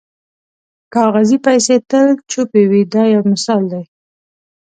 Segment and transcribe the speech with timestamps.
[0.93, 3.83] کاغذي پیسې تل چوپې وي دا یو مثال دی.